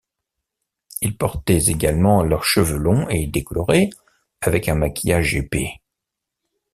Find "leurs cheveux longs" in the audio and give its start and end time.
2.23-3.07